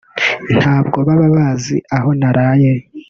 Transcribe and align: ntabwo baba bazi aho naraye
ntabwo 0.57 0.97
baba 1.07 1.27
bazi 1.35 1.75
aho 1.95 2.09
naraye 2.19 2.71